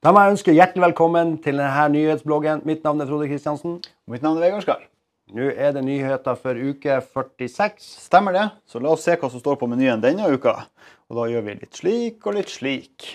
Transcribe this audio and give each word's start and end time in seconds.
Da 0.00 0.14
må 0.16 0.20
jeg 0.24 0.32
ønske 0.32 0.52
hjertelig 0.56 0.80
velkommen 0.80 1.34
til 1.44 1.58
denne 1.60 1.82
nyhetsbloggen. 1.92 2.62
Mitt 2.64 2.86
navn 2.86 3.02
er 3.04 3.08
Frode 3.10 3.26
Kristiansen. 3.28 3.74
Og 3.84 4.14
Mitt 4.14 4.22
navn 4.24 4.38
er 4.38 4.46
Vegard 4.46 4.62
Skar. 4.64 4.86
Nå 5.36 5.50
er 5.52 5.74
det 5.76 5.82
nyheter 5.84 6.38
for 6.40 6.56
uke 6.56 6.94
46. 7.04 7.84
Stemmer 8.06 8.32
det. 8.32 8.46
Så 8.64 8.80
la 8.80 8.94
oss 8.94 9.04
se 9.04 9.18
hva 9.20 9.28
som 9.28 9.42
står 9.42 9.58
på 9.60 9.68
menyen 9.68 10.00
denne 10.00 10.30
uka. 10.32 10.54
Og 11.12 11.20
da 11.20 11.26
gjør 11.28 11.44
vi 11.50 11.56
litt 11.58 11.76
slik 11.76 12.24
og 12.24 12.38
litt 12.38 12.48
slik. 12.48 13.10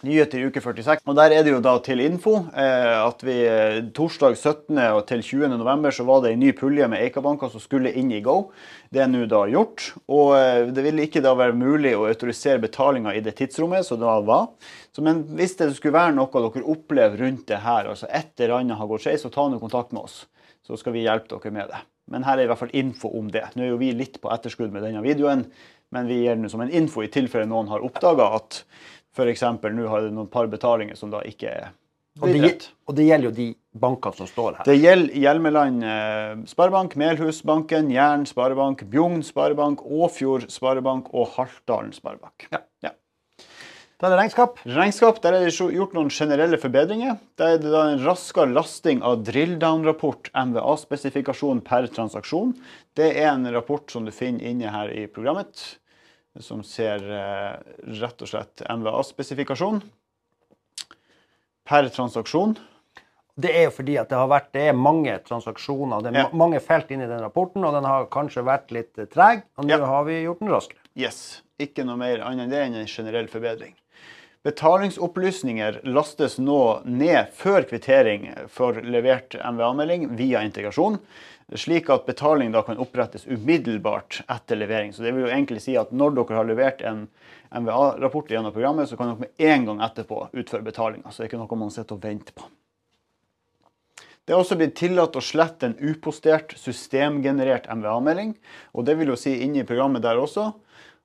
Nyheter 0.00 0.40
i 0.40 0.46
uke 0.48 0.62
46. 0.64 1.02
Og 1.04 1.16
der 1.18 1.34
er 1.36 1.42
det 1.44 1.52
jo 1.52 1.58
da 1.60 1.74
til 1.84 2.00
info 2.00 2.38
eh, 2.56 2.94
at 3.02 3.20
vi 3.20 3.34
eh, 3.44 3.80
torsdag 3.92 4.32
17. 4.38 4.78
og 4.94 5.02
til 5.10 5.20
20. 5.20 5.50
november 5.60 5.92
så 5.92 6.06
var 6.08 6.22
det 6.24 6.30
en 6.32 6.40
ny 6.40 6.54
pulje 6.56 6.86
med 6.88 7.02
Eika-banker 7.04 7.50
som 7.52 7.60
skulle 7.60 7.92
inn 7.92 8.08
i 8.16 8.22
Go. 8.24 8.46
Det 8.88 9.02
er 9.04 9.10
nå 9.12 9.26
da 9.28 9.42
gjort. 9.52 9.90
Og 10.08 10.32
eh, 10.38 10.70
det 10.72 10.86
ville 10.86 11.04
ikke 11.04 11.20
da 11.20 11.34
være 11.36 11.58
mulig 11.58 11.92
å 11.98 12.06
autorisere 12.08 12.62
betalinga 12.62 13.12
i 13.12 13.20
det 13.26 13.34
tidsrommet 13.42 13.84
som 13.84 14.00
da 14.00 14.14
var. 14.24 14.54
Så, 14.88 15.04
men 15.04 15.20
hvis 15.36 15.58
det 15.58 15.68
skulle 15.76 15.98
være 15.98 16.16
noe 16.16 16.32
dere 16.32 16.64
opplever 16.64 17.20
rundt 17.20 17.44
det 17.52 17.60
her, 17.60 17.90
altså 17.92 18.08
et 18.08 18.32
eller 18.40 18.62
annet 18.62 18.80
har 18.80 18.88
gått 18.88 19.04
skeis, 19.04 19.20
så 19.26 19.32
ta 19.34 19.50
nå 19.52 19.60
kontakt 19.60 19.92
med 19.92 20.06
oss. 20.08 20.22
Så 20.64 20.80
skal 20.80 20.96
vi 20.96 21.04
hjelpe 21.04 21.34
dere 21.34 21.52
med 21.58 21.68
det. 21.74 21.82
Men 22.10 22.24
her 22.24 22.38
er 22.38 22.48
i 22.48 22.50
hvert 22.50 22.62
fall 22.62 22.72
info 22.72 23.12
om 23.20 23.28
det. 23.28 23.44
Nå 23.52 23.66
er 23.66 23.74
jo 23.74 23.82
vi 23.82 23.92
litt 23.94 24.16
på 24.22 24.32
etterskudd 24.32 24.72
med 24.72 24.82
denne 24.86 25.04
videoen, 25.04 25.44
men 25.92 26.08
vi 26.08 26.22
gir 26.22 26.38
den 26.38 26.48
som 26.48 26.62
en 26.64 26.72
info 26.72 27.04
i 27.04 27.10
tilfelle 27.12 27.50
noen 27.50 27.68
har 27.68 27.84
oppdaga 27.84 28.30
at 28.38 28.62
F.eks. 29.16 29.42
nå 29.42 29.86
har 29.90 30.06
det 30.06 30.14
noen 30.14 30.30
par 30.30 30.46
betalinger 30.52 30.98
som 30.98 31.10
da 31.10 31.22
ikke 31.26 31.50
er 31.50 31.68
Og 32.20 32.28
det, 32.28 32.32
blitt 32.34 32.44
rett. 32.44 32.68
og 32.86 32.96
det 32.98 33.06
gjelder 33.08 33.30
jo 33.30 33.34
de 33.36 33.48
bankene 33.80 34.18
som 34.18 34.26
står 34.30 34.58
her. 34.60 34.64
Det 34.66 34.76
gjelder 34.78 35.20
Hjelmeland 35.24 35.84
eh, 35.86 36.32
Sparebank, 36.50 36.96
Melhusbanken, 36.98 37.90
Jæren 37.94 38.26
Sparebank, 38.26 38.82
Bjugn 38.90 39.22
Sparebank, 39.26 39.82
Åfjord 39.86 40.48
Sparebank 40.50 41.12
og 41.14 41.30
Haltdalen 41.36 41.92
Sparebank. 41.94 42.48
Ja. 42.50 42.64
Da 44.00 44.08
er 44.08 44.14
det 44.14 44.18
regnskap. 44.22 44.60
Regnskap, 44.64 45.18
der 45.20 45.34
er 45.36 45.42
det 45.44 45.52
gjort 45.52 45.92
noen 45.92 46.08
generelle 46.08 46.56
forbedringer. 46.56 47.18
Der 47.36 47.58
er 47.58 47.58
det 47.60 47.68
da 47.68 47.82
en 47.90 48.00
raskere 48.00 48.48
lasting 48.48 49.02
av 49.04 49.18
drilldown-rapport, 49.26 50.30
MVA-spesifikasjon 50.32 51.60
per 51.66 51.84
transaksjon. 51.92 52.54
Det 52.96 53.10
er 53.12 53.28
en 53.34 53.44
rapport 53.52 53.92
som 53.92 54.08
du 54.08 54.12
finner 54.16 54.46
inne 54.48 54.72
her 54.72 54.88
i 54.96 55.04
programmet, 55.04 55.66
som 56.38 56.62
ser 56.62 57.02
eh, 57.10 57.56
rett 58.00 58.22
og 58.22 58.28
slett 58.30 58.62
MVA-spesifikasjon 58.70 59.80
per 61.66 61.88
transaksjon. 61.94 62.56
Det 63.40 63.50
er 63.56 63.64
jo 63.68 63.72
fordi 63.74 63.94
at 64.00 64.10
det 64.10 64.18
har 64.18 64.28
vært 64.30 64.50
det 64.52 64.62
er 64.68 64.76
mange 64.76 65.12
transaksjoner, 65.24 66.02
det 66.02 66.10
er 66.12 66.18
Ja. 66.18 66.28
ma- 66.28 66.36
mange 66.46 66.60
felt 66.60 66.90
inni 66.90 67.06
den 67.08 67.20
rapporten, 67.22 67.64
og 67.64 67.72
den 67.72 67.84
har 67.84 68.06
kanskje 68.06 68.44
vært 68.44 68.70
litt 68.70 68.98
eh, 68.98 69.06
treg. 69.06 69.42
Og 69.56 69.64
nå 69.64 69.78
Ja. 69.78 69.86
har 69.86 70.04
vi 70.04 70.22
gjort 70.24 70.38
den 70.40 70.48
raskere. 70.48 70.78
Yes. 70.96 71.42
Ikke 71.58 71.84
noe 71.84 71.96
mer 71.96 72.20
annet 72.20 72.44
enn 72.44 72.50
det 72.50 72.58
enn 72.66 72.74
en 72.74 72.86
generell 72.86 73.26
forbedring. 73.28 73.74
Betalingsopplysninger 74.42 75.80
lastes 75.84 76.38
nå 76.40 76.80
ned 76.88 77.28
før 77.36 77.66
kvittering 77.68 78.30
for 78.48 78.78
levert 78.80 79.34
MVA-melding 79.36 80.06
via 80.16 80.40
integrasjon, 80.46 80.96
slik 81.60 81.90
at 81.92 82.06
betaling 82.06 82.54
da 82.54 82.62
kan 82.64 82.80
opprettes 82.80 83.26
umiddelbart 83.28 84.22
etter 84.32 84.56
levering. 84.56 84.94
Så 84.96 85.04
det 85.04 85.12
vil 85.12 85.26
jo 85.26 85.32
egentlig 85.34 85.60
si 85.60 85.74
at 85.76 85.92
når 85.92 86.14
dere 86.16 86.38
har 86.38 86.48
levert 86.48 86.80
en 86.88 87.02
MVA-rapport 87.52 88.32
gjennom 88.32 88.54
programmet, 88.54 88.88
så 88.88 88.96
kan 88.96 89.12
dere 89.12 89.26
med 89.26 89.44
en 89.50 89.68
gang 89.68 89.84
etterpå 89.84 90.22
utføre 90.32 90.64
betalinga. 90.70 91.12
Så 91.12 91.20
det 91.20 91.26
er 91.26 91.32
ikke 91.34 91.42
noe 91.42 91.60
man 91.60 91.76
sitter 91.76 91.98
og 91.98 92.08
venter 92.08 92.38
på. 92.40 92.48
Det 94.24 94.32
er 94.32 94.40
også 94.40 94.56
blitt 94.56 94.78
tillatt 94.78 95.20
å 95.20 95.24
slette 95.24 95.68
en 95.68 95.76
upostert 95.84 96.56
systemgenerert 96.56 97.68
MVA-melding. 97.68 98.32
Og 98.72 98.88
det 98.88 98.96
vil 98.96 99.12
jo 99.12 99.20
si 99.20 99.36
inne 99.44 99.66
i 99.66 99.68
programmet 99.68 100.06
der 100.06 100.16
også 100.22 100.48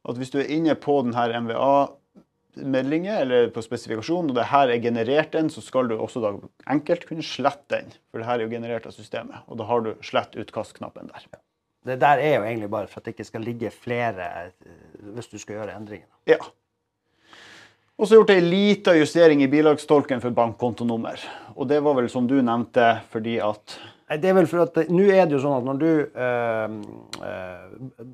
at 0.06 0.18
hvis 0.22 0.32
du 0.32 0.40
er 0.40 0.56
inne 0.56 0.80
på 0.80 1.02
denne 1.04 1.44
MVA-meldingen 1.50 2.02
eller 2.58 3.50
på 3.54 3.62
spesifikasjonen, 3.62 4.32
og 4.32 4.36
det 4.38 4.50
her 4.52 4.70
er 4.70 4.84
generert 4.84 5.36
en, 5.36 5.50
så 5.50 5.62
skal 5.62 5.90
du 5.90 5.98
også 5.98 6.22
da 6.24 6.34
enkelt 6.72 7.08
kunne 7.08 7.24
slette 7.24 7.76
den. 7.76 7.96
For 8.12 8.20
det 8.20 8.28
her 8.28 8.40
er 8.40 8.48
jo 8.48 8.54
generert 8.54 8.86
av 8.86 8.96
systemet. 8.96 9.44
Og 9.48 9.58
da 9.58 9.68
har 9.70 9.82
du 9.86 9.94
slett 10.02 10.36
utkast-knappen 10.36 11.12
der. 11.12 11.28
Det 11.86 12.00
der 12.02 12.18
er 12.18 12.40
jo 12.40 12.46
egentlig 12.46 12.70
bare 12.70 12.88
for 12.88 13.00
at 13.00 13.06
det 13.06 13.16
ikke 13.16 13.28
skal 13.28 13.44
ligge 13.46 13.70
flere 13.70 14.30
eh, 14.48 14.70
hvis 15.14 15.28
du 15.30 15.38
skal 15.38 15.60
gjøre 15.60 15.76
endringer. 15.78 16.08
Ja. 16.26 16.40
Og 17.96 18.08
så 18.08 18.18
gjort 18.18 18.34
ei 18.34 18.42
lita 18.44 18.96
justering 18.98 19.44
i 19.46 19.48
bilagstolken 19.52 20.20
for 20.24 20.34
bankkontonummer. 20.36 21.22
Og 21.56 21.70
det 21.70 21.78
var 21.84 21.96
vel 21.96 22.10
som 22.12 22.26
du 22.28 22.40
nevnte, 22.42 22.96
fordi 23.14 23.38
at 23.44 23.78
Nei, 24.06 24.20
det 24.22 24.30
er 24.30 24.36
vel 24.38 24.46
for 24.50 24.62
at 24.62 24.92
Nå 24.94 25.08
er 25.10 25.26
det 25.26 25.34
jo 25.34 25.42
sånn 25.42 25.56
at 25.58 25.66
når 25.66 25.78
du 25.82 25.88
øh, 26.06 26.74
eh, 27.26 28.10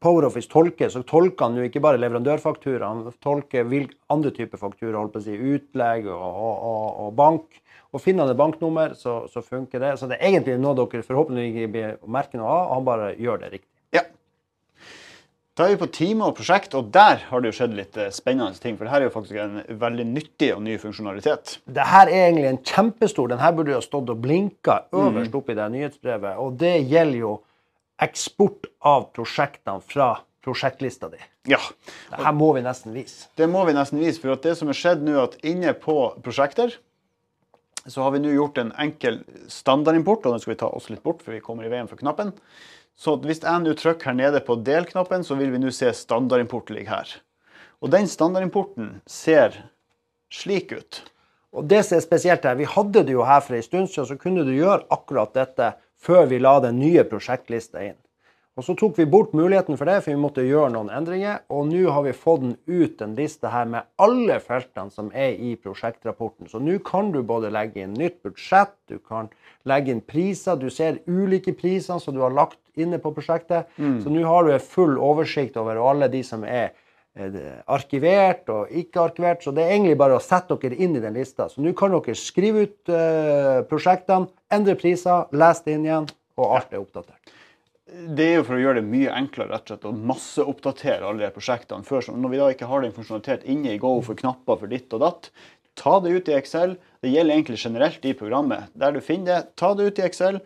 PowerOffice 0.00 0.48
tolker, 0.48 0.88
så 0.88 1.02
tolker 1.04 1.44
han 1.44 1.58
jo 1.60 1.66
ikke 1.68 1.82
bare 1.84 2.00
leverandørfaktura, 2.00 2.88
han 2.88 3.16
tolker 3.20 3.66
hvilke 3.68 3.98
andre 4.12 4.32
typer 4.32 4.60
faktura, 4.60 4.96
holdt 4.96 5.12
på 5.12 5.20
å 5.20 5.26
si, 5.26 5.34
utlegg 5.36 6.08
og, 6.08 6.22
og, 6.22 6.86
og, 7.04 7.10
bank. 7.18 7.60
Og 7.90 8.00
finner 8.00 8.24
han 8.24 8.32
et 8.32 8.38
banknummer, 8.38 8.94
så, 8.96 9.24
så 9.28 9.42
funker 9.44 9.82
det. 9.82 9.96
Så 9.98 10.08
det 10.08 10.16
er 10.16 10.30
egentlig 10.30 10.56
noe 10.62 10.76
dere 10.78 11.04
forhåpentligvis 11.04 11.58
ikke 11.58 11.74
blir 11.74 11.98
merkende 12.16 12.46
av, 12.46 12.62
og 12.62 12.72
han 12.78 12.86
bare 12.86 13.10
gjør 13.20 13.42
det 13.42 13.52
riktig. 13.56 13.68
Ja. 13.98 14.04
Da 15.58 15.66
er 15.66 15.74
vi 15.74 15.80
på 15.82 15.90
time 15.92 16.30
og 16.30 16.38
prosjekt, 16.38 16.78
og 16.78 16.88
der 16.94 17.26
har 17.28 17.42
det 17.42 17.50
jo 17.50 17.58
skjedd 17.58 17.76
litt 17.76 18.00
eh, 18.00 18.08
spennende 18.14 18.56
ting. 18.62 18.78
For 18.78 18.86
det 18.86 18.94
her 18.94 19.02
er 19.02 19.10
jo 19.10 19.14
faktisk 19.18 19.42
en 19.42 19.60
veldig 19.82 20.06
nyttig 20.14 20.52
og 20.54 20.64
ny 20.64 20.78
funksjonalitet. 20.80 21.58
Det 21.68 21.88
her 21.90 22.08
er 22.08 22.30
egentlig 22.30 22.48
en 22.54 22.62
kjempestor 22.64 23.28
Den 23.34 23.42
her 23.42 23.52
burde 23.52 23.74
jo 23.74 23.82
ha 23.82 23.84
stått 23.84 24.14
og 24.14 24.24
blinka 24.24 24.80
øverst 24.96 25.36
opp 25.36 25.52
i 25.52 25.58
det 25.58 25.68
nyhetsbrevet. 25.74 26.40
Og 26.40 26.56
det 26.62 26.76
gjelder 26.88 27.20
jo 27.26 27.36
eksport 28.02 28.66
av 28.86 29.08
prosjektene 29.16 29.80
fra 29.84 30.10
prosjektlista 30.44 31.10
di. 31.12 31.18
Ja, 31.48 31.60
Det 32.10 32.22
her 32.24 32.32
må 32.36 32.52
vi 32.56 32.62
nesten 32.64 32.94
vise. 32.96 33.28
det 33.36 33.48
må 33.48 33.64
vi 33.68 33.74
nesten 33.76 34.00
vise. 34.00 34.20
For 34.20 34.36
det 34.36 34.56
som 34.56 34.68
er 34.68 34.76
skjedd 34.76 35.02
nå, 35.04 35.16
at 35.22 35.36
inne 35.44 35.74
på 35.76 35.96
prosjekter, 36.24 36.76
så 37.86 38.02
har 38.04 38.12
vi 38.12 38.20
nå 38.20 38.32
gjort 38.34 38.58
en 38.60 38.72
enkel 38.78 39.22
standardimport, 39.48 40.24
og 40.26 40.32
den 40.36 40.40
skal 40.40 40.54
vi 40.54 40.60
ta 40.60 40.68
oss 40.68 40.90
litt 40.90 41.02
bort, 41.02 41.22
for 41.24 41.32
vi 41.32 41.40
kommer 41.44 41.64
i 41.64 41.72
veien 41.72 41.88
for 41.88 41.96
knappen. 42.00 42.32
Så 42.96 43.14
hvis 43.24 43.40
jeg 43.40 43.64
nå 43.64 43.72
trykker 43.78 44.10
her 44.10 44.16
nede 44.18 44.40
på 44.44 44.58
del-knappen, 44.64 45.24
så 45.24 45.36
vil 45.38 45.52
vi 45.54 45.60
nå 45.62 45.70
se 45.72 45.88
standardimport 45.96 46.68
ligge 46.70 46.90
her. 46.92 47.14
Og 47.80 47.88
den 47.92 48.08
standardimporten 48.08 49.00
ser 49.08 49.56
slik 50.32 50.72
ut. 50.76 51.00
Og 51.56 51.64
det 51.66 51.80
som 51.86 51.96
er 51.96 52.04
spesielt 52.04 52.44
her, 52.44 52.54
Vi 52.54 52.64
hadde 52.68 53.04
det 53.04 53.12
jo 53.12 53.24
her 53.24 53.40
for 53.40 53.54
en 53.56 53.62
stund 53.62 53.88
siden, 53.88 54.06
så 54.06 54.18
kunne 54.20 54.44
du 54.44 54.52
gjøre 54.52 54.84
akkurat 54.90 55.32
dette 55.34 55.72
før 56.00 56.26
vi 56.30 56.38
la 56.40 56.58
den 56.64 56.80
nye 56.80 57.04
prosjektlista 57.08 57.82
inn. 57.84 57.98
Og 58.58 58.64
Så 58.66 58.74
tok 58.76 58.98
vi 58.98 59.06
bort 59.06 59.30
muligheten 59.32 59.78
for 59.78 59.88
det, 59.88 60.02
for 60.02 60.12
vi 60.12 60.20
måtte 60.20 60.42
gjøre 60.44 60.72
noen 60.74 60.90
endringer. 60.92 61.38
Og 61.48 61.70
nå 61.70 61.84
har 61.94 62.02
vi 62.04 62.12
fått 62.12 62.42
den 62.42 62.56
ut 62.66 62.98
den 62.98 63.14
liste 63.16 63.48
her 63.48 63.64
med 63.64 63.86
alle 63.96 64.36
feltene 64.42 64.92
som 64.92 65.08
er 65.14 65.38
i 65.38 65.54
prosjektrapporten. 65.56 66.48
Så 66.50 66.60
nå 66.60 66.74
kan 66.84 67.08
du 67.14 67.22
både 67.24 67.48
legge 67.54 67.80
inn 67.86 67.94
nytt 67.96 68.18
budsjett, 68.26 68.74
du 68.90 68.98
kan 68.98 69.30
legge 69.64 69.94
inn 69.94 70.02
priser. 70.04 70.58
Du 70.60 70.68
ser 70.68 70.98
ulike 71.06 71.54
priser 71.56 72.02
som 72.02 72.14
du 72.14 72.20
har 72.20 72.34
lagt 72.36 72.58
inne 72.76 72.98
på 73.00 73.14
prosjektet. 73.16 73.70
Så 74.02 74.12
nå 74.12 74.26
har 74.26 74.44
du 74.44 74.52
en 74.52 74.60
full 74.60 74.98
oversikt 74.98 75.56
over 75.56 75.80
alle 75.80 76.10
de 76.12 76.20
som 76.26 76.44
er 76.44 76.74
arkivert 77.18 78.48
og 78.52 78.70
ikke 78.70 79.02
arkivert. 79.02 79.42
Så 79.42 79.52
det 79.54 79.64
er 79.64 79.74
egentlig 79.74 79.98
bare 79.98 80.16
å 80.18 80.22
sette 80.22 80.56
dere 80.62 80.78
inn 80.78 80.96
i 80.96 81.02
den 81.02 81.16
lista. 81.16 81.48
Så 81.50 81.62
nå 81.62 81.72
kan 81.78 81.92
dere 81.94 82.16
skrive 82.18 82.66
ut 82.66 82.92
eh, 82.94 83.60
prosjektene, 83.70 84.30
endre 84.52 84.76
priser, 84.78 85.26
lese 85.32 85.66
det 85.66 85.76
inn 85.76 85.86
igjen, 85.88 86.08
og 86.38 86.56
alt 86.56 86.74
er 86.74 86.82
oppdatert. 86.82 87.36
Det 87.90 88.22
er 88.22 88.36
jo 88.38 88.44
for 88.46 88.54
å 88.54 88.60
gjøre 88.62 88.78
det 88.78 88.86
mye 88.86 89.14
enklere 89.18 89.50
rett 89.50 89.64
og 89.66 89.72
slett, 89.72 89.88
å 89.88 90.10
masseoppdatere 90.12 91.06
alle 91.08 91.24
de 91.24 91.34
prosjektene. 91.34 91.86
Før, 91.86 92.06
når 92.14 92.30
vi 92.30 92.38
da 92.38 92.50
ikke 92.54 92.68
har 92.70 92.84
den 92.84 92.94
funksjonalitet 92.94 93.48
inne 93.50 93.74
i 93.74 93.80
Go 93.82 93.96
for 94.06 94.18
knapper 94.18 94.60
for 94.60 94.70
ditt 94.70 94.94
og 94.94 95.02
datt, 95.02 95.30
ta 95.80 95.96
det 96.04 96.12
ut 96.14 96.30
i 96.30 96.36
Excel. 96.36 96.76
Det 97.02 97.10
gjelder 97.10 97.34
egentlig 97.34 97.58
generelt 97.58 98.04
i 98.06 98.14
programmet. 98.14 98.70
Der 98.78 98.94
du 98.94 99.00
finner 99.02 99.32
det, 99.32 99.56
ta 99.58 99.72
det 99.74 99.88
ut 99.90 99.98
i 99.98 100.06
Excel. 100.06 100.38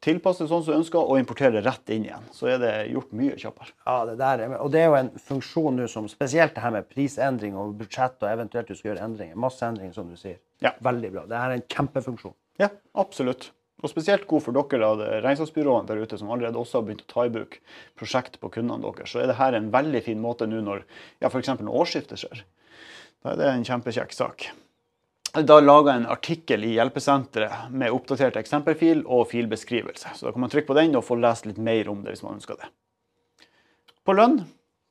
Tilpass 0.00 0.38
det 0.40 0.46
sånn 0.48 0.62
som 0.64 0.72
du 0.72 0.78
ønsker, 0.78 1.00
og 1.02 1.20
importere 1.20 1.60
rett 1.60 1.90
inn 1.92 2.06
igjen. 2.06 2.24
Så 2.32 2.48
er 2.48 2.60
det 2.62 2.72
gjort 2.88 3.10
mye 3.16 3.36
kjappere. 3.36 3.74
Ja, 3.84 3.98
det 4.08 4.16
der 4.20 4.44
er, 4.46 4.54
og 4.64 4.70
det 4.72 4.80
er 4.80 4.88
jo 4.88 4.96
en 4.96 5.10
funksjon 5.28 5.76
nå 5.76 5.88
som 5.92 6.08
spesielt 6.08 6.54
det 6.56 6.64
her 6.64 6.72
med 6.72 6.88
prisendring 6.88 7.58
og 7.60 7.74
budsjett 7.82 8.16
og 8.24 8.30
eventuelt 8.30 8.70
du 8.70 8.78
skal 8.78 8.94
gjøre 8.94 9.04
endringer. 9.10 9.36
Masse 9.44 9.66
endringer, 9.66 9.92
som 9.98 10.08
du 10.08 10.16
sier. 10.16 10.38
Ja. 10.64 10.72
Veldig 10.84 11.10
bra. 11.12 11.26
Det 11.28 11.36
her 11.36 11.52
er 11.52 11.60
en 11.60 11.66
kjempefunksjon. 11.76 12.36
Ja, 12.60 12.70
absolutt. 13.04 13.50
Og 13.80 13.92
spesielt 13.92 14.26
god 14.28 14.44
for 14.44 14.56
dere 14.56 14.88
av 14.88 15.02
regnskapsbyråene 15.24 15.88
der 15.88 16.00
ute 16.04 16.18
som 16.20 16.32
allerede 16.32 16.60
også 16.60 16.80
har 16.80 16.88
begynt 16.88 17.04
å 17.04 17.12
ta 17.12 17.26
i 17.28 17.32
bruk 17.32 17.60
prosjekt 18.00 18.40
på 18.40 18.50
kundene 18.56 18.84
deres. 18.84 19.12
Så 19.12 19.22
er 19.22 19.30
det 19.30 19.38
her 19.40 19.56
en 19.56 19.70
veldig 19.72 20.02
fin 20.04 20.20
måte 20.20 20.48
nå 20.48 20.60
når 20.64 20.84
ja, 21.20 21.28
f.eks. 21.28 21.52
årsskiftet 21.60 22.24
skjer. 22.24 22.42
Da 23.20 23.34
er 23.34 23.40
det 23.40 23.52
en 23.52 23.68
kjempekjekk 23.68 24.16
sak. 24.16 24.48
Da 25.30 25.60
laga 25.62 25.92
en 25.94 26.06
artikkel 26.10 26.64
i 26.66 26.72
hjelpesenteret 26.74 27.70
med 27.70 27.92
oppdatert 27.94 28.36
eksempelfil 28.40 29.04
og 29.06 29.28
filbeskrivelse. 29.30 30.16
Så 30.18 30.26
da 30.26 30.32
kan 30.34 30.42
man 30.42 30.50
trykke 30.50 30.66
på 30.72 30.74
den 30.78 30.96
og 30.98 31.04
få 31.06 31.18
lest 31.22 31.46
litt 31.46 31.60
mer 31.62 31.88
om 31.92 32.00
det 32.02 32.16
hvis 32.16 32.24
man 32.26 32.40
ønsker 32.40 32.58
det. 32.58 32.70
På 34.06 34.16
lønn 34.18 34.40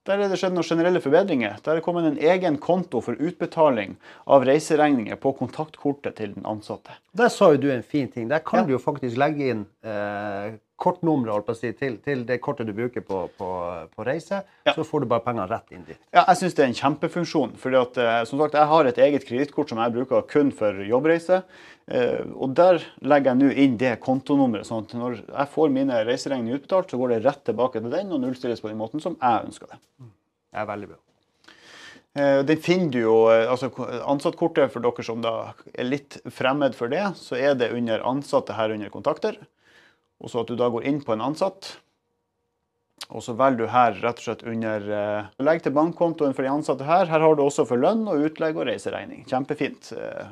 der 0.07 0.23
er 0.23 0.31
det 0.31 0.39
skjedd 0.39 0.55
noen 0.55 0.65
generelle 0.65 1.01
forbedringer. 1.03 1.57
Der 1.61 1.77
er 1.77 1.83
kommet 1.85 2.07
en 2.07 2.15
egen 2.17 2.55
konto 2.63 3.01
for 3.03 3.19
utbetaling 3.19 3.97
av 4.31 4.45
reiseregninger 4.47 5.19
på 5.21 5.33
kontaktkortet 5.37 6.15
til 6.17 6.31
den 6.37 6.47
ansatte. 6.49 6.95
Der 7.19 7.29
sa 7.29 7.51
jo 7.53 7.59
du 7.61 7.67
en 7.69 7.83
fin 7.83 8.07
ting. 8.09 8.29
Der 8.31 8.39
kan 8.39 8.63
Ja. 8.63 8.65
du 8.65 8.71
jo 8.73 8.79
faktisk 8.81 9.19
legge 9.19 9.49
inn 9.51 9.65
eh, 9.83 10.55
kortnummeret 10.79 11.33
holdt 11.35 11.45
på 11.49 11.53
å 11.55 11.59
si, 11.59 11.71
til, 11.77 11.97
til 12.05 12.21
det 12.25 12.37
kortet 12.41 12.65
du 12.69 12.73
bruker 12.73 13.03
på, 13.05 13.25
på, 13.37 13.49
på 13.95 14.05
reise, 14.07 14.41
Ja. 14.65 14.73
så 14.73 14.85
får 14.87 15.01
du 15.03 15.07
bare 15.11 15.23
pengene 15.25 15.47
rett 15.51 15.71
inn 15.75 15.83
dit. 15.87 15.99
Ja, 16.15 16.23
jeg 16.29 16.39
syns 16.39 16.55
det 16.55 16.63
er 16.63 16.69
en 16.71 16.77
kjempefunksjon. 16.79 17.57
fordi 17.59 17.81
at, 17.81 17.97
eh, 17.97 18.23
som 18.29 18.39
sagt, 18.39 18.53
Jeg 18.55 18.67
har 18.71 18.85
et 18.89 18.97
eget 18.97 19.25
kredittkort 19.27 19.69
som 19.69 19.77
jeg 19.83 19.93
bruker 19.93 20.21
kun 20.27 20.51
for 20.51 20.73
jobbreise. 20.73 21.43
eh, 21.87 22.23
Og 22.35 22.53
der 22.55 22.79
legger 23.01 23.33
jeg 23.33 23.37
nå 23.43 23.51
inn 23.55 23.77
det 23.77 23.99
kontonummeret. 23.99 24.65
sånn 24.65 24.85
at 24.87 24.93
når 24.95 25.19
jeg 25.27 25.47
får 25.53 25.69
mine 25.71 26.05
reiseregninger 26.05 26.59
utbetalt, 26.61 26.89
så 26.89 26.97
går 26.97 27.09
det 27.09 27.25
rett 27.25 27.43
tilbake 27.45 27.81
til 27.81 27.89
den 27.91 28.11
og 28.11 28.21
nullstilles 28.21 28.61
på 28.61 28.69
den 28.69 28.77
måten 28.77 29.01
som 29.01 29.17
jeg 29.21 29.45
ønsker 29.45 29.67
det. 29.67 29.79
Det 29.99 30.59
er 30.63 30.65
veldig 30.65 30.87
bra. 30.87 30.97
Eh, 32.15 32.41
Den 32.43 32.57
finner 32.57 32.91
du 32.91 32.99
jo, 33.01 33.15
altså 33.29 33.69
Ansattkortet, 34.07 34.71
for 34.71 34.79
dere 34.81 35.03
som 35.05 35.21
da 35.21 35.53
er 35.75 35.83
litt 35.85 36.17
fremmed 36.33 36.73
for 36.75 36.87
det, 36.89 37.03
så 37.15 37.37
er 37.37 37.53
det 37.55 37.71
under 37.71 37.99
ansatte 38.01 38.55
her 38.57 38.71
under 38.73 38.89
kontakter. 38.89 39.37
Og 40.19 40.31
så 40.31 40.43
at 40.43 40.49
du 40.51 40.57
da 40.59 40.67
går 40.71 40.87
inn 40.89 40.99
på 41.05 41.15
en 41.15 41.23
ansatt. 41.29 41.77
Og 43.09 43.23
så 43.25 43.33
velger 43.37 43.63
du 43.63 43.71
her 43.71 43.95
rett 44.03 44.19
og 44.19 44.25
slett 44.25 44.43
under 44.47 44.89
eh, 44.93 45.29
Legg 45.41 45.63
til 45.65 45.73
bankkontoen 45.73 46.35
for 46.35 46.45
de 46.45 46.51
ansatte 46.51 46.87
her. 46.87 47.07
Her 47.09 47.23
har 47.23 47.37
du 47.37 47.45
også 47.45 47.65
for 47.69 47.81
lønn 47.81 48.03
og 48.11 48.27
utlegg 48.27 48.59
og 48.59 48.67
reiseregning. 48.69 49.23
Kjempefint. 49.29 49.93
eh, 49.95 50.27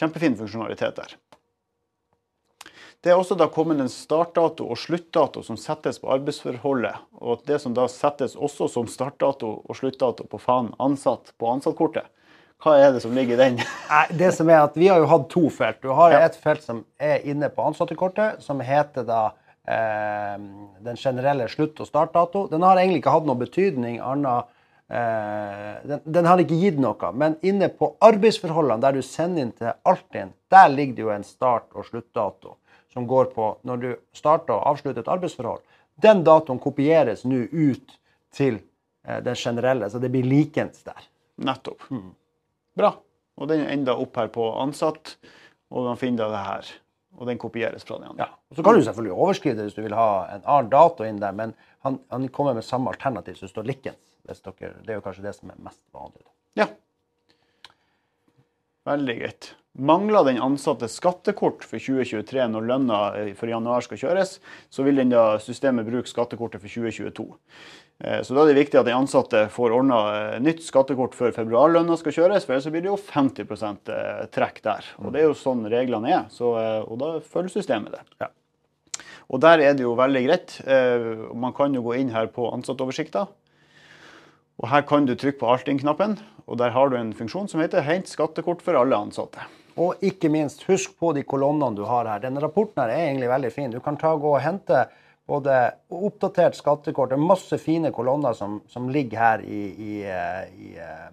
Kjempefin 0.00 0.38
funksjonalitet 0.38 0.96
der. 0.98 1.14
Det 3.02 3.10
er 3.10 3.18
også 3.18 3.34
da 3.34 3.48
kommet 3.50 3.80
en 3.82 3.90
startdato 3.90 4.68
og 4.70 4.78
sluttdato 4.78 5.42
som 5.42 5.58
settes 5.58 5.98
på 5.98 6.10
arbeidsforholdet. 6.14 7.00
Og 7.18 7.42
det 7.50 7.58
som 7.62 7.74
da 7.74 7.88
settes 7.90 8.36
også 8.38 8.68
som 8.70 8.86
startdato 8.90 9.50
og 9.66 9.78
sluttdato 9.78 10.26
på 10.30 10.38
faen 10.38 10.70
ansatt 10.82 11.34
på 11.34 11.50
ansattkortet, 11.50 12.06
hva 12.62 12.76
er 12.78 12.92
det 12.94 13.00
som 13.02 13.12
ligger 13.16 13.34
i 13.34 13.40
den? 13.42 13.56
Nei, 13.90 14.04
det 14.18 14.32
som 14.36 14.48
er 14.52 14.60
at 14.62 14.76
Vi 14.78 14.88
har 14.88 14.98
jo 15.02 15.06
hatt 15.10 15.28
to 15.32 15.48
felt. 15.50 15.80
Du 15.82 15.88
har 15.98 16.12
Ja. 16.14 16.20
et 16.28 16.36
felt 16.38 16.62
som 16.62 16.84
er 17.00 17.24
inne 17.26 17.48
på 17.50 17.64
ansattekortet, 17.66 18.42
som 18.44 18.60
heter 18.62 19.02
da 19.08 19.32
eh, 19.66 20.38
den 20.86 20.96
generelle 20.96 21.48
slutt- 21.50 21.80
og 21.82 21.86
startdato. 21.90 22.46
Den 22.52 22.62
har 22.62 22.76
egentlig 22.78 23.02
ikke 23.02 23.14
hatt 23.16 23.26
noen 23.26 23.40
betydning 23.42 23.98
annet 24.00 24.46
eh, 24.92 25.82
den, 25.88 26.00
den 26.18 26.28
har 26.30 26.38
ikke 26.42 26.58
gitt 26.60 26.78
noe. 26.82 27.12
Men 27.18 27.36
inne 27.42 27.68
på 27.68 27.92
arbeidsforholdene, 28.04 28.80
der 28.84 28.92
du 28.98 29.02
sender 29.02 29.42
inn 29.46 29.52
til 29.58 29.72
Altinn, 29.88 30.32
der 30.52 30.68
ligger 30.70 30.94
det 30.98 31.06
jo 31.06 31.12
en 31.14 31.24
start- 31.26 31.70
og 31.74 31.86
sluttdato 31.88 32.56
som 32.92 33.06
går 33.08 33.30
på 33.34 33.46
når 33.64 33.76
du 33.80 33.90
starter 34.14 34.52
og 34.58 34.66
avslutter 34.74 35.00
et 35.00 35.08
arbeidsforhold. 35.08 35.62
Den 36.02 36.22
datoen 36.26 36.58
kopieres 36.60 37.24
nå 37.24 37.42
ut 37.52 37.98
til 38.36 38.58
eh, 39.06 39.20
den 39.24 39.34
generelle, 39.34 39.88
så 39.90 39.98
det 40.02 40.10
blir 40.12 40.26
likens 40.28 40.82
der. 40.86 41.08
Nettopp. 41.42 41.80
Bra. 42.78 42.94
Og 43.40 43.48
den 43.50 43.64
ender 43.66 44.00
opp 44.00 44.16
her 44.20 44.30
på 44.32 44.46
ansatt, 44.60 45.16
og 45.72 45.88
man 45.88 46.00
finner 46.00 46.32
det 46.32 46.44
her. 46.46 46.72
Og 47.20 47.28
den 47.28 47.40
kopieres 47.40 47.84
fra 47.84 47.98
den 47.98 48.08
andre. 48.08 48.24
Ja. 48.24 48.28
og 48.48 48.56
Så 48.56 48.64
kan 48.64 48.76
du 48.76 48.84
selvfølgelig 48.84 49.16
overskride 49.16 49.56
det 49.58 49.66
hvis 49.68 49.76
du 49.76 49.82
vil 49.84 49.96
ha 49.96 50.10
en 50.32 50.46
annen 50.48 50.70
dato 50.72 51.04
inn 51.04 51.20
der, 51.20 51.34
men 51.36 51.52
han, 51.84 51.98
han 52.12 52.28
kommer 52.32 52.56
med 52.56 52.64
samme 52.64 52.92
alternativ 52.92 53.36
som 53.40 53.50
står 53.50 53.68
likens. 53.68 54.16
Det 54.24 54.38
er 54.64 54.96
jo 54.96 55.04
kanskje 55.04 55.26
det 55.26 55.34
som 55.36 55.50
er 55.52 55.60
mest 55.60 55.82
vanlig. 55.92 56.24
Ja. 56.56 56.70
Veldig 58.88 59.18
greit. 59.18 59.52
Mangler 59.72 60.24
den 60.26 60.40
ansatte 60.42 60.88
skattekort 60.90 61.62
for 61.64 61.80
2023 61.80 62.44
når 62.52 62.66
lønna 62.68 62.98
eh, 63.16 63.30
for 63.38 63.48
januar 63.48 63.84
skal 63.84 64.00
kjøres, 64.00 64.34
så 64.68 64.84
vil 64.84 65.00
den 65.00 65.12
da 65.14 65.38
systemet 65.40 65.88
bruke 65.88 66.10
skattekortet 66.10 66.60
for 66.60 66.68
2022. 66.68 67.24
Eh, 68.02 68.22
Så 68.26 68.34
da 68.34 68.42
er 68.42 68.50
det 68.50 68.58
viktig 68.58 68.80
at 68.80 68.88
de 68.88 68.94
ansatte 68.96 69.44
får 69.54 69.74
ordna 69.78 70.38
nytt 70.42 70.64
skattekort 70.66 71.14
før 71.14 71.34
februarlønna 71.36 71.96
skal 72.00 72.16
kjøres, 72.16 72.46
for 72.46 72.56
ellers 72.56 72.70
blir 72.72 72.82
det 72.82 72.90
jo 72.90 72.98
50 72.98 73.88
eh, 73.94 74.24
trekk 74.34 74.62
der. 74.64 74.88
Og 74.98 75.12
det 75.14 75.22
er 75.22 75.28
jo 75.30 75.38
sånn 75.38 75.62
reglene 75.70 76.10
er, 76.10 76.24
så, 76.34 76.56
eh, 76.58 76.80
og 76.82 76.98
da 76.98 77.12
følger 77.22 77.54
systemet 77.60 77.94
det. 77.94 78.02
Ja. 78.24 78.32
Og 79.32 79.40
der 79.40 79.62
er 79.62 79.76
det 79.78 79.86
jo 79.86 79.94
veldig 79.96 80.24
greit. 80.26 80.58
Eh, 80.66 81.06
Man 81.34 81.54
kan 81.54 81.72
jo 81.74 81.84
gå 81.86 81.94
inn 82.00 82.10
her 82.10 82.26
på 82.26 82.50
ansattoversikta. 82.52 83.28
Og 84.60 84.68
her 84.68 84.82
kan 84.82 85.06
du 85.06 85.14
trykke 85.16 85.40
på 85.40 85.48
Altinn-knappen, 85.48 86.18
og 86.46 86.58
der 86.58 86.70
har 86.70 86.90
du 86.90 86.96
en 86.96 87.14
funksjon 87.14 87.48
som 87.48 87.60
heter 87.60 87.82
'Hent 87.82 88.06
skattekort 88.06 88.60
for 88.62 88.74
alle 88.74 88.94
ansatte'. 88.94 89.46
Og 89.78 89.96
ikke 90.02 90.28
minst, 90.28 90.66
husk 90.68 90.98
på 91.00 91.14
de 91.14 91.22
kolonnene 91.22 91.74
du 91.76 91.84
har 91.84 92.04
her. 92.04 92.18
Denne 92.20 92.42
rapporten 92.42 92.82
her 92.82 92.90
er 92.90 93.08
egentlig 93.08 93.28
veldig 93.28 93.52
fin. 93.52 93.70
Du 93.70 93.80
kan 93.80 93.96
ta 93.96 94.14
gå 94.16 94.34
og 94.36 94.42
hente 94.42 94.86
både 95.26 95.56
oppdatert 95.92 96.56
skattekort 96.58 97.12
Det 97.12 97.18
er 97.18 97.24
masse 97.24 97.58
fine 97.62 97.92
kolonner 97.94 98.34
som, 98.36 98.60
som 98.68 98.88
ligger 98.92 99.18
her 99.18 99.44
i, 99.46 99.62
i, 99.70 99.98
eh, 100.02 100.44
i, 100.58 100.72
eh, 100.78 101.10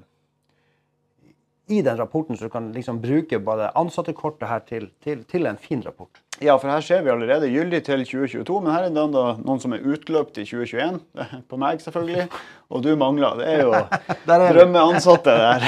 i 1.69 1.81
den 1.85 1.97
rapporten, 1.97 2.37
så 2.37 2.43
du 2.47 2.49
kan 2.49 2.71
liksom 2.73 3.01
bruke 3.01 3.39
både 3.39 3.69
ansattekortet 3.77 4.49
her 4.49 4.59
til, 4.65 4.89
til, 5.03 5.23
til 5.29 5.45
en 5.45 5.57
fin 5.61 5.83
rapport. 5.85 6.21
Ja, 6.41 6.55
for 6.57 6.71
her 6.71 6.81
ser 6.81 7.03
vi 7.05 7.11
allerede 7.13 7.51
gyldig 7.51 7.83
til 7.85 8.01
2022, 8.05 8.61
men 8.65 8.73
her 8.73 8.87
er 8.87 8.93
det 8.95 9.03
da 9.13 9.25
noen 9.37 9.61
som 9.61 9.75
er 9.77 9.85
utløpt 9.85 10.39
i 10.41 10.47
2021. 10.49 10.97
På 11.51 11.59
meg, 11.61 11.83
selvfølgelig. 11.85 12.25
Og 12.73 12.85
du 12.85 12.95
mangler. 12.97 13.37
Det 13.37 13.51
er 13.53 13.61
jo 13.67 13.73
drømmeansatte 14.55 15.35
der. 15.43 15.61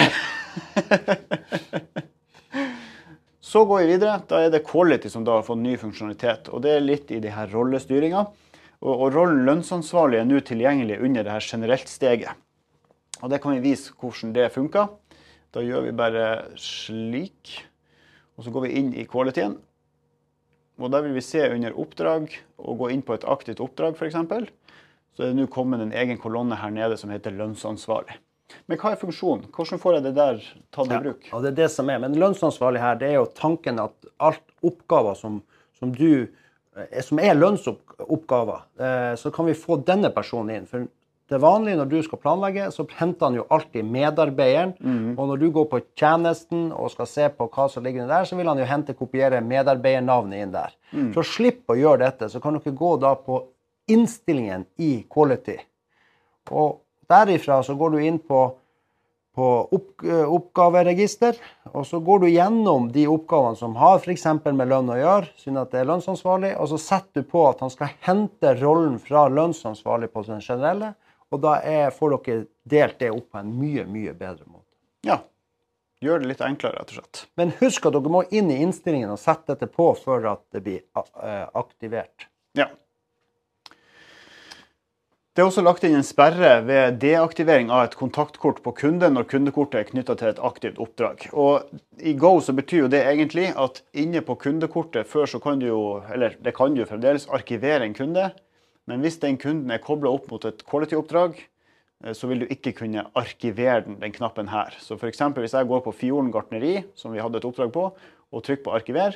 Så 3.41 3.65
går 3.65 3.79
vi 3.79 3.89
videre. 3.95 4.19
Da 4.29 4.43
er 4.45 4.51
det 4.53 4.61
Quality 4.67 5.09
som 5.09 5.25
da 5.25 5.39
har 5.39 5.45
fått 5.45 5.63
ny 5.63 5.73
funksjonalitet. 5.81 6.51
Og 6.53 6.61
det 6.61 6.75
er 6.75 6.85
litt 6.85 7.09
i 7.09 7.19
de 7.23 7.33
her 7.33 7.49
rollestyringa. 7.49 8.21
Og, 8.81 8.93
og 8.93 9.07
rollen 9.15 9.41
lønnsansvarlig 9.47 10.21
er 10.21 10.29
nå 10.29 10.43
tilgjengelig 10.45 10.99
under 11.01 11.25
det 11.25 11.33
her 11.33 11.47
generelt 11.49 11.89
steget. 11.89 12.37
Og 13.21 13.33
det 13.33 13.41
kan 13.41 13.57
vi 13.57 13.65
vise 13.65 13.93
hvordan 13.97 14.33
det 14.37 14.47
funker. 14.53 14.93
Da 15.51 15.65
gjør 15.65 15.87
vi 15.87 15.97
bare 15.97 16.29
slik. 16.61 17.57
Og 18.37 18.45
så 18.45 18.53
går 18.53 18.67
vi 18.67 18.73
inn 18.77 18.93
i 18.93 19.09
qualityen. 19.09 19.57
Og 20.81 20.93
der 20.93 21.03
vil 21.05 21.17
vi 21.17 21.25
se 21.25 21.43
under 21.49 21.77
oppdrag 21.77 22.31
og 22.61 22.77
gå 22.79 22.93
inn 22.93 23.03
på 23.05 23.17
et 23.17 23.25
aktivt 23.29 23.61
oppdrag 23.61 23.97
f.eks. 23.97 24.17
Så 25.11 25.25
er 25.25 25.33
det 25.33 25.41
nå 25.41 25.49
kommet 25.51 25.81
en 25.83 25.93
egen 25.93 26.21
kolonne 26.21 26.57
her 26.61 26.73
nede 26.73 26.97
som 26.97 27.11
heter 27.13 27.33
lønnsansvarlig. 27.35 28.21
Men 28.69 28.79
hva 28.81 28.93
er 28.93 29.01
funksjonen? 29.01 29.47
Hvordan 29.55 29.81
får 29.81 29.97
jeg 29.97 30.05
det 30.07 30.13
der 30.17 30.43
tatt 30.73 30.91
i 30.91 31.01
bruk? 31.07 31.27
Og 31.31 31.43
det 31.43 31.51
er 31.53 31.59
det 31.63 31.71
som 31.73 31.89
er. 31.91 31.99
Men 32.03 32.17
lønnsansvarlig 32.19 32.83
her, 32.83 33.01
det 33.01 33.11
er 33.11 33.19
jo 33.19 33.27
tanken 33.37 33.81
at 33.83 34.11
alt 34.21 34.43
oppgaver 34.65 35.17
som, 35.19 35.41
som 35.79 35.93
du 35.95 36.27
eh, 36.27 37.01
som 37.05 37.21
er 37.21 37.37
lønnsoppgaver, 37.37 38.65
eh, 38.81 39.13
så 39.19 39.31
kan 39.33 39.47
vi 39.49 39.57
få 39.57 39.79
denne 39.87 40.13
personen 40.15 40.55
inn. 40.55 40.67
For 40.69 40.89
det 41.31 41.39
vanlige 41.39 41.79
når 41.79 41.87
du 41.87 41.97
skal 42.03 42.19
planlegge, 42.19 42.65
så 42.75 42.83
henter 42.97 43.29
han 43.29 43.37
jo 43.39 43.45
alltid 43.55 43.87
medarbeideren. 43.87 44.73
Og 45.15 45.29
når 45.29 45.39
du 45.39 45.47
går 45.55 45.69
på 45.71 45.79
tjenesten 45.95 46.73
og 46.75 46.91
skal 46.91 47.07
se 47.07 47.29
på 47.37 47.47
hva 47.47 47.69
som 47.71 47.85
ligger 47.85 48.09
der, 48.09 48.27
så 48.27 48.35
vil 48.35 48.49
han 48.51 48.59
jo 48.59 48.67
hente, 48.67 48.97
kopiere 48.99 49.39
medarbeidernavnet 49.39 50.43
inn 50.43 50.51
der. 50.51 50.75
For 51.13 51.23
å 51.23 51.29
slippe 51.29 51.71
å 51.71 51.79
gjøre 51.79 52.03
dette, 52.03 52.27
så 52.33 52.41
kan 52.43 52.59
dere 52.59 52.75
gå 52.75 52.91
da 52.99 53.13
på 53.15 53.39
innstillingen 53.87 54.65
i 54.83 54.91
Quality. 55.07 55.55
Og 56.51 56.81
derifra 57.11 57.61
så 57.67 57.75
går 57.77 57.95
du 57.95 58.03
inn 58.07 58.19
på 58.19 58.45
på 59.35 59.47
opp, 59.71 60.03
eh, 60.03 60.33
oppgaveregister, 60.33 61.37
og 61.71 61.85
så 61.87 61.99
går 62.03 62.19
du 62.19 62.27
gjennom 62.29 62.89
de 62.91 63.05
oppgavene 63.07 63.55
som 63.55 63.77
har 63.79 64.01
f.eks. 64.01 64.25
med 64.43 64.67
lønn 64.67 64.91
å 64.91 64.97
gjøre, 64.99 65.29
siden 65.39 65.61
at 65.61 65.71
det 65.71 65.81
er 65.81 65.87
lønnsansvarlig, 65.87 66.51
og 66.59 66.67
så 66.73 66.79
setter 66.81 67.23
du 67.23 67.29
på 67.31 67.45
at 67.47 67.63
han 67.63 67.71
skal 67.71 67.93
hente 68.03 68.53
rollen 68.59 68.99
fra 68.99 69.27
lønnsansvarlig 69.31 70.11
på 70.11 70.25
den 70.27 70.43
generelle, 70.43 70.93
og 71.31 71.43
da 71.45 71.57
er, 71.63 71.93
får 71.95 72.17
dere 72.17 72.45
delt 72.67 72.99
det 72.99 73.13
opp 73.13 73.29
på 73.31 73.39
en 73.39 73.53
mye, 73.55 73.85
mye 73.87 74.11
bedre 74.11 74.43
måte. 74.49 74.67
Ja. 75.07 75.21
Gjør 76.01 76.23
det 76.23 76.31
litt 76.31 76.43
enklere, 76.43 76.81
rett 76.81 76.91
og 76.91 76.97
slett. 76.97 77.23
Men 77.37 77.53
husk 77.61 77.85
at 77.87 77.95
dere 77.95 78.11
må 78.11 78.25
inn 78.33 78.49
i 78.51 78.59
innstillingen 78.65 79.13
og 79.13 79.21
sette 79.21 79.53
dette 79.53 79.69
på 79.71 79.91
før 80.01 80.31
at 80.33 80.43
det 80.51 80.63
blir 80.65 80.81
eh, 80.97 81.45
aktivert. 81.61 82.27
Ja. 82.57 82.67
Det 85.31 85.39
er 85.39 85.47
også 85.47 85.61
lagt 85.63 85.85
inn 85.87 85.93
en 85.95 86.03
sperre 86.03 86.57
ved 86.67 86.97
deaktivering 86.99 87.69
av 87.71 87.85
et 87.85 87.93
kontaktkort 87.95 88.57
på 88.65 88.73
kunden 88.75 89.13
når 89.15 89.29
kundekortet 89.31 89.77
er 89.79 89.85
knytta 89.87 90.15
til 90.19 90.27
et 90.27 90.39
aktivt 90.43 90.79
oppdrag. 90.83 91.21
Og 91.31 91.69
I 92.03 92.11
Go 92.19 92.33
så 92.43 92.51
betyr 92.51 92.81
jo 92.81 92.89
det 92.91 92.99
egentlig 93.07 93.45
at 93.55 93.77
inne 93.95 94.19
på 94.27 94.35
kundekortet 94.41 95.07
før 95.07 95.29
så 95.31 95.39
kan 95.39 95.61
du 95.61 95.69
jo, 95.69 95.83
eller 96.11 96.33
det 96.43 96.51
kan 96.57 96.75
du 96.75 96.81
fremdeles, 96.83 97.29
arkivere 97.31 97.87
en 97.87 97.95
kunde. 97.95 98.25
Men 98.91 99.05
hvis 99.05 99.21
den 99.21 99.37
kunden 99.39 99.71
er 99.71 99.79
kobla 99.79 100.11
opp 100.11 100.25
mot 100.33 100.43
et 100.49 100.65
quality-oppdrag, 100.67 101.39
eh, 101.39 102.11
så 102.11 102.27
vil 102.27 102.43
du 102.43 102.51
ikke 102.51 102.73
kunne 102.81 103.05
arkivere 103.15 103.85
den, 103.85 104.01
den 104.01 104.11
knappen 104.11 104.51
her. 104.51 104.75
Så 104.83 104.97
f.eks. 104.99 105.21
hvis 105.37 105.55
jeg 105.55 105.69
går 105.69 105.85
på 105.85 105.93
Fjorden 105.95 106.33
gartneri, 106.35 106.81
som 106.91 107.15
vi 107.15 107.23
hadde 107.23 107.39
et 107.39 107.47
oppdrag 107.47 107.71
på, 107.71 107.85
og 108.35 108.43
trykker 108.43 108.65
på 108.67 108.75
arkiver, 108.75 109.15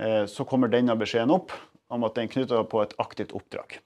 eh, 0.00 0.24
så 0.26 0.48
kommer 0.48 0.74
denne 0.74 0.98
beskjeden 0.98 1.36
opp 1.38 1.54
om 1.86 2.02
at 2.02 2.18
den 2.18 2.26
er 2.26 2.34
knytta 2.34 2.64
på 2.66 2.82
et 2.82 2.98
aktivt 2.98 3.36
oppdrag. 3.38 3.78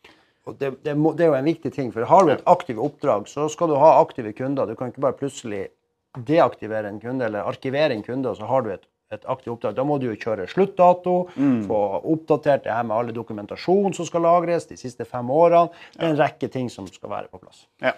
Det, 0.58 0.70
det, 0.84 0.94
må, 0.96 1.12
det 1.14 1.26
er 1.26 1.34
jo 1.34 1.38
en 1.38 1.50
viktig 1.50 1.72
ting, 1.74 1.90
for 1.92 2.06
har 2.08 2.24
du 2.24 2.32
et 2.32 2.46
aktivt 2.48 2.80
oppdrag, 2.82 3.28
så 3.28 3.46
skal 3.52 3.70
du 3.70 3.76
ha 3.78 3.98
aktive 4.00 4.32
kunder. 4.36 4.66
Du 4.66 4.78
kan 4.78 4.90
ikke 4.90 5.04
bare 5.04 5.18
plutselig 5.18 5.66
deaktivere 6.26 6.88
en 6.90 7.00
kunde 7.02 7.28
eller 7.28 7.46
arkivere 7.46 7.94
en 7.94 8.02
kunde, 8.06 8.32
og 8.32 8.40
så 8.40 8.48
har 8.48 8.64
du 8.64 8.72
et, 8.74 8.86
et 9.14 9.26
aktivt 9.30 9.52
oppdrag. 9.54 9.76
Da 9.76 9.84
må 9.86 9.98
du 10.00 10.08
jo 10.08 10.16
kjøre 10.18 10.48
sluttdato, 10.50 11.16
få 11.68 11.80
oppdatert 12.00 12.64
det 12.66 12.72
her 12.74 12.86
med 12.88 12.96
alle 12.96 13.16
dokumentasjon 13.16 13.94
som 13.94 14.08
skal 14.08 14.24
lagres 14.26 14.66
de 14.70 14.80
siste 14.80 15.06
fem 15.06 15.30
årene. 15.30 15.68
Det 15.94 16.06
er 16.06 16.14
en 16.14 16.22
rekke 16.22 16.50
ting 16.50 16.72
som 16.72 16.88
skal 16.90 17.12
være 17.12 17.30
på 17.30 17.42
plass. 17.44 17.66
Ja. 17.84 17.94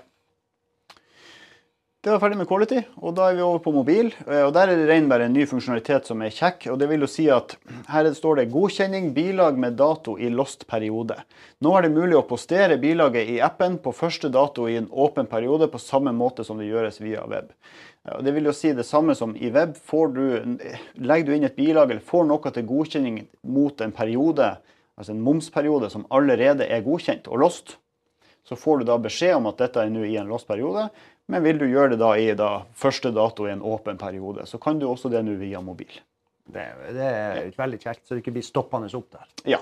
Det 2.03 2.11
var 2.11 2.19
ferdig 2.19 2.35
med 2.41 2.49
quality, 2.51 2.81
og 2.99 3.13
da 3.15 3.29
er 3.31 3.37
vi 3.39 3.43
over 3.47 3.61
på 3.63 3.71
mobil. 3.71 4.09
Eh, 4.27 4.41
og 4.43 4.51
Der 4.57 4.73
er 4.73 4.75
det 4.75 4.89
ren 4.89 5.05
bare 5.07 5.29
en 5.29 5.37
ny 5.37 5.45
funksjonalitet 5.47 6.09
som 6.11 6.23
er 6.23 6.33
kjekk. 6.35 6.67
og 6.73 6.79
det 6.81 6.89
vil 6.91 7.01
jo 7.01 7.07
si 7.07 7.29
at 7.31 7.55
Her 7.87 8.13
står 8.13 8.37
det 8.37 8.51
'godkjenning 8.51 9.15
bilag 9.15 9.57
med 9.57 9.77
dato 9.77 10.17
i 10.19 10.29
lost 10.29 10.67
periode'. 10.67 11.23
Nå 11.61 11.77
er 11.79 11.83
det 11.83 11.93
mulig 11.93 12.17
å 12.19 12.27
postere 12.27 12.77
bilaget 12.77 13.29
i 13.29 13.39
appen 13.39 13.79
på 13.79 13.95
første 13.95 14.29
dato 14.29 14.67
i 14.67 14.75
en 14.79 14.89
åpen 14.91 15.29
periode, 15.29 15.71
på 15.71 15.79
samme 15.79 16.11
måte 16.11 16.45
som 16.45 16.59
det 16.59 16.67
gjøres 16.67 17.01
via 17.01 17.25
web. 17.25 17.53
Det 18.21 18.35
vil 18.35 18.45
jo 18.47 18.53
si 18.53 18.73
det 18.73 18.85
samme 18.85 19.15
som 19.15 19.37
i 19.37 19.49
web. 19.51 19.77
Du, 19.93 20.59
legger 20.97 21.27
du 21.27 21.35
inn 21.35 21.45
et 21.45 21.55
bilag 21.55 21.89
eller 21.89 22.01
får 22.01 22.27
noe 22.27 22.51
til 22.51 22.67
godkjenning 22.67 23.29
mot 23.45 23.81
en 23.81 23.93
periode, 23.93 24.57
altså 24.99 25.13
en 25.13 25.23
momsperiode 25.23 25.89
som 25.89 26.07
allerede 26.11 26.67
er 26.67 26.83
godkjent 26.83 27.29
og 27.29 27.39
lost, 27.39 27.79
så 28.49 28.59
får 28.59 28.83
du 28.83 28.89
da 28.89 28.99
beskjed 28.99 29.37
om 29.37 29.49
at 29.51 29.61
dette 29.63 29.83
er 29.83 29.91
nå 29.93 30.05
i 30.07 30.17
en 30.21 30.31
lost 30.31 30.49
periode. 30.49 30.89
Men 31.31 31.45
vil 31.45 31.61
du 31.61 31.69
gjøre 31.71 31.95
det 31.95 32.01
da 32.03 32.13
i 32.19 32.31
da 32.37 32.51
første 32.77 33.13
dato 33.15 33.47
i 33.47 33.53
en 33.55 33.63
åpen 33.63 34.01
periode, 34.01 34.47
så 34.51 34.59
kan 34.63 34.81
du 34.81 34.89
også 34.89 35.13
det 35.13 35.23
nå 35.25 35.37
via 35.41 35.63
mobil. 35.63 35.95
Det, 36.53 36.65
det 36.97 37.09
er 37.09 37.53
veldig 37.57 37.79
kjekt, 37.79 38.03
så 38.05 38.15
det 38.15 38.25
ikke 38.25 38.35
blir 38.35 38.47
stoppende 38.47 38.91
opp 38.99 39.13
der. 39.15 39.29
Ja. 39.55 39.61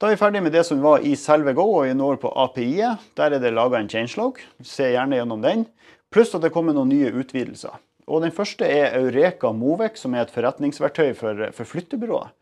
Da 0.00 0.08
er 0.08 0.16
vi 0.16 0.20
ferdig 0.22 0.40
med 0.42 0.54
det 0.56 0.64
som 0.66 0.80
var 0.82 1.04
i 1.04 1.12
selve 1.18 1.52
Go, 1.54 1.66
og 1.76 1.84
vi 1.86 1.94
når 1.94 2.18
på 2.22 2.32
API-et. 2.42 3.06
Der 3.20 3.36
er 3.36 3.42
det 3.42 3.52
laga 3.52 3.78
en 3.78 3.90
changelog. 3.92 4.40
Se 4.64 4.88
gjerne 4.94 5.20
gjennom 5.20 5.44
den. 5.44 5.66
Pluss 6.10 6.32
at 6.34 6.42
det 6.42 6.52
kommer 6.54 6.74
noen 6.74 6.90
nye 6.90 7.12
utvidelser. 7.12 7.76
Og 8.10 8.24
Den 8.24 8.32
første 8.34 8.66
er 8.66 8.96
Eureka 8.98 9.52
Movec, 9.54 10.00
som 10.00 10.16
er 10.16 10.24
et 10.24 10.32
forretningsverktøy 10.34 11.12
for, 11.14 11.44
for 11.54 11.68
flyttebyråer. 11.68 12.32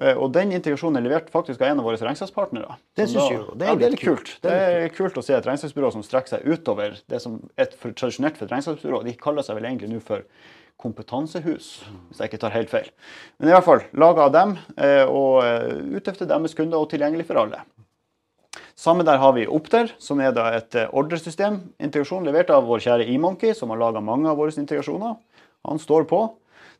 Eh, 0.00 0.16
og 0.16 0.32
den 0.32 0.54
integrasjonen 0.56 1.00
er 1.00 1.04
levert 1.04 1.28
faktisk 1.32 1.60
av 1.60 1.68
en 1.68 1.82
av 1.82 1.88
våre 1.88 2.00
regnskapspartnere. 2.00 2.78
Det 2.96 3.08
synes 3.10 3.28
jeg 3.28 3.36
jo. 3.36 3.44
Det 3.52 3.66
er, 3.66 3.74
ja, 3.74 3.78
det 3.80 3.86
er 3.86 3.94
litt 3.94 4.04
kult. 4.04 4.24
kult. 4.24 4.32
Det 4.46 4.54
er 4.56 4.88
kult 4.94 5.20
å 5.20 5.24
se 5.26 5.36
et 5.36 5.48
regnskapsbyrå 5.48 5.92
som 5.92 6.06
strekker 6.06 6.36
seg 6.36 6.48
utover 6.48 6.96
det 7.12 7.20
som 7.24 7.38
er 7.60 7.68
tradisjonelt 7.74 8.40
for 8.40 8.48
et 8.48 8.56
regnskapsbyrå. 8.56 9.02
De 9.04 9.16
kaller 9.20 9.46
seg 9.46 9.58
vel 9.58 9.68
egentlig 9.68 9.92
nå 9.92 10.00
for 10.04 10.24
kompetansehus, 10.82 11.68
hvis 12.08 12.22
jeg 12.22 12.32
ikke 12.32 12.40
tar 12.42 12.56
helt 12.56 12.72
feil. 12.72 12.88
Men 13.38 13.52
i 13.52 13.54
hvert 13.54 13.68
fall 13.68 13.84
laga 13.94 14.24
av 14.26 14.32
dem, 14.34 14.56
eh, 14.80 15.04
og 15.04 15.44
eh, 15.44 15.76
ute 15.94 16.16
deres 16.24 16.56
kunder 16.58 16.80
og 16.80 16.90
tilgjengelig 16.90 17.28
for 17.28 17.44
alle. 17.44 17.62
Samme 18.82 19.04
der 19.06 19.20
har 19.20 19.34
vi 19.36 19.44
Opter, 19.46 19.92
som 20.02 20.18
er 20.24 20.32
da 20.34 20.48
et 20.56 20.74
ordresystem. 20.90 21.60
Integrasjon 21.78 22.24
levert 22.26 22.50
av 22.50 22.64
vår 22.66 22.80
kjære 22.82 23.06
eMonkey, 23.12 23.52
som 23.54 23.70
har 23.70 23.78
laga 23.78 24.00
mange 24.02 24.26
av 24.30 24.40
våre 24.40 24.54
integrasjoner. 24.58 25.14
Han 25.68 25.78
står 25.78 26.08
på. 26.10 26.24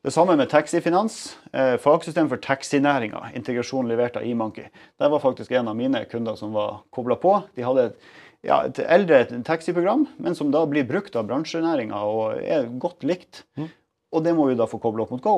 Det 0.02 0.10
samme 0.10 0.34
med 0.36 0.50
Taxifinans. 0.50 1.36
Eh, 1.52 1.76
fagsystem 1.78 2.28
for 2.28 2.40
taxinæringa. 2.42 3.28
Integrasjon 3.38 3.86
levert 3.86 4.16
av 4.18 4.24
eMonkey. 4.26 4.64
Der 4.98 5.08
var 5.08 5.22
faktisk 5.22 5.52
en 5.54 5.68
av 5.68 5.76
mine 5.76 6.04
kunder 6.10 6.34
som 6.34 6.52
var 6.52 6.80
kobla 6.90 7.14
på. 7.16 7.36
De 7.54 7.62
hadde 7.62 7.84
et, 7.86 8.08
ja, 8.42 8.64
et 8.66 8.80
eldre 8.82 9.22
taxiprogram, 9.46 10.08
men 10.18 10.34
som 10.34 10.50
da 10.50 10.64
blir 10.66 10.88
brukt 10.88 11.14
av 11.14 11.28
bransjenæringa 11.30 12.00
og 12.02 12.42
er 12.42 12.66
godt 12.82 13.06
likt. 13.06 13.44
Mm. 13.54 13.68
Og 14.12 14.24
det 14.24 14.34
må 14.34 14.48
vi 14.48 14.56
da 14.58 14.66
få 14.66 14.82
kobla 14.82 15.06
opp 15.06 15.14
mot 15.14 15.22
Go. 15.22 15.36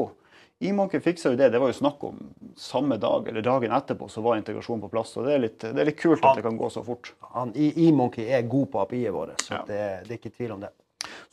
eMonkey 0.64 1.00
fiksa 1.00 1.34
jo 1.34 1.36
det. 1.36 1.50
Det 1.52 1.60
var 1.60 1.68
jo 1.68 1.76
snakk 1.76 2.04
om 2.08 2.22
samme 2.56 2.96
dag 2.96 3.28
eller 3.28 3.44
dagen 3.44 3.74
etterpå 3.74 4.08
så 4.08 4.22
var 4.24 4.38
integrasjonen 4.40 4.80
på 4.86 4.90
plass. 4.94 5.12
og 5.18 5.26
Det 5.28 5.34
er 5.34 5.44
litt, 5.44 5.58
det 5.60 5.76
er 5.76 5.90
litt 5.90 6.00
kult 6.00 6.24
at 6.24 6.40
det 6.40 6.46
kan 6.46 6.56
gå 6.56 6.70
så 6.72 6.80
fort. 6.86 7.12
eMonkey 7.52 8.32
er 8.32 8.48
god 8.48 8.70
på 8.72 8.80
API-et 8.80 9.12
vårt, 9.12 9.44
så 9.44 9.58
ja. 9.58 9.62
det, 9.68 9.82
det 10.08 10.16
er 10.16 10.22
ikke 10.22 10.32
tvil 10.32 10.56
om 10.56 10.64
det. 10.64 10.72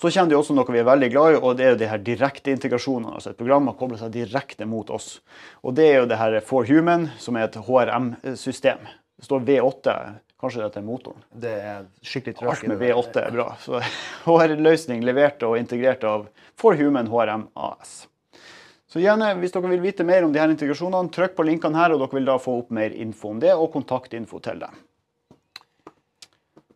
Så 0.01 0.09
kommer 0.09 0.31
det 0.31 0.37
også 0.39 0.55
noe 0.57 0.73
vi 0.73 0.79
er 0.81 0.87
veldig 0.87 1.07
glad 1.13 1.35
i, 1.35 1.37
og 1.37 1.57
det 1.59 1.65
er 1.65 1.75
jo 1.75 1.77
de 1.77 1.87
her 1.91 1.99
direkteintegrasjonene. 2.01 3.11
Altså 3.19 3.35
et 3.35 3.37
program 3.37 3.67
har 3.69 3.75
koblet 3.77 4.01
seg 4.01 4.15
direkte 4.15 4.65
mot 4.65 4.89
oss. 4.89 5.19
Og 5.61 5.75
det 5.77 5.85
er 5.91 5.99
jo 5.99 6.07
det 6.09 6.17
her 6.17 6.39
For 6.41 6.65
Human, 6.65 7.11
som 7.21 7.37
er 7.37 7.45
et 7.45 7.59
HRM-system. 7.67 8.81
Det 9.21 9.27
står 9.27 9.45
V8. 9.45 9.95
Kanskje 10.41 10.63
dette 10.63 10.81
er 10.81 10.87
motoren. 10.87 11.21
Det 11.29 11.53
er 11.53 11.85
skikkelig 12.01 12.39
trøkk. 12.39 12.49
Alt 12.55 12.71
med 12.71 12.81
V8 12.81 13.21
er 13.27 13.35
bra. 13.35 13.47
Så 13.61 13.77
HR-løsning 14.25 15.05
levert 15.05 15.45
og 15.45 15.59
integrert 15.61 16.07
av 16.09 16.25
For 16.57 16.81
Human 16.81 17.11
HRM 17.11 17.51
AS. 17.53 18.07
Så 18.89 18.99
gjerne, 19.05 19.35
Hvis 19.37 19.53
dere 19.53 19.69
vil 19.69 19.85
vite 19.85 20.03
mer 20.03 20.25
om 20.25 20.33
de 20.33 20.41
her 20.41 20.49
integrasjonene, 20.49 21.13
trykk 21.13 21.37
på 21.37 21.45
linkene 21.45 21.77
her, 21.77 21.93
og 21.93 22.01
dere 22.01 22.17
vil 22.17 22.25
da 22.33 22.41
få 22.41 22.57
opp 22.63 22.73
mer 22.73 22.89
info 22.89 23.35
om 23.35 23.37
det, 23.39 23.53
og 23.53 23.69
kontaktinfo 23.77 24.41
til 24.41 24.65
dem. 24.65 24.81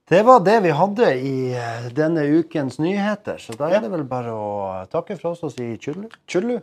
Det 0.09 0.24
var 0.24 0.39
det 0.39 0.59
vi 0.59 0.69
hadde 0.69 1.07
i 1.17 1.53
eh, 1.57 1.88
denne 1.97 2.21
ukens 2.38 2.77
nyheter, 2.77 3.39
så 3.41 3.57
da 3.57 3.71
er 3.74 3.81
det 3.81 3.89
vel 3.89 4.05
bare 4.05 4.35
å 4.38 4.50
takke 4.91 5.17
for 5.17 5.31
oss 5.31 5.41
og 5.41 5.55
si 5.57 5.71
tjullu. 5.81 6.05
Tjudelu. 6.29 6.59